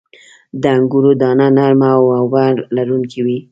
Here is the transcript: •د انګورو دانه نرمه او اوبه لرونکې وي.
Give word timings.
•د 0.61 0.63
انګورو 0.75 1.11
دانه 1.21 1.47
نرمه 1.57 1.89
او 1.97 2.03
اوبه 2.19 2.43
لرونکې 2.75 3.19
وي. 3.25 3.37